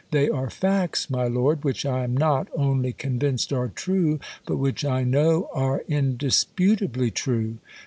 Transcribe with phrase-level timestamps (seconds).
[0.09, 4.53] They are facts, my lords, which I am not only convinced are ti ue, but
[4.55, 7.59] w hich I know are indis putably true.